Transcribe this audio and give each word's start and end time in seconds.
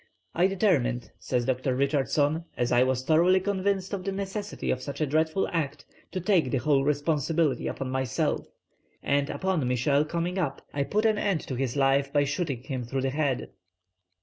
'I 0.33 0.47
determined,' 0.47 1.11
says 1.19 1.45
Dr. 1.45 1.75
Richardson, 1.75 2.45
'as 2.57 2.71
I 2.71 2.81
was 2.81 3.03
thoroughly 3.03 3.39
convinced 3.39 3.93
of 3.93 4.03
the 4.03 4.11
necessity 4.11 4.71
of 4.71 4.81
such 4.81 4.99
a 4.99 5.05
dreadful 5.05 5.47
act, 5.53 5.85
to 6.11 6.19
take 6.19 6.49
the 6.49 6.57
whole 6.57 6.83
responsibility 6.83 7.67
upon 7.67 7.91
myself; 7.91 8.47
and, 9.03 9.29
upon 9.29 9.67
Michel 9.67 10.03
coming 10.03 10.39
up, 10.39 10.65
I 10.73 10.85
put 10.85 11.05
an 11.05 11.19
end 11.19 11.41
to 11.41 11.53
his 11.53 11.75
life 11.77 12.11
by 12.11 12.23
shooting 12.23 12.63
him 12.63 12.83
through 12.83 13.01
the 13.01 13.11
head!'" 13.11 13.51